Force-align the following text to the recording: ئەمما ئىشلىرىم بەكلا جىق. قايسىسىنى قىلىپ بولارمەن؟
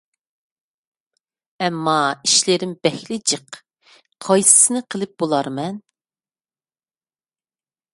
ئەمما 1.65 1.93
ئىشلىرىم 2.29 2.73
بەكلا 2.89 3.19
جىق. 3.35 3.61
قايسىسىنى 4.29 4.85
قىلىپ 4.95 5.17
بولارمەن؟ 5.25 5.83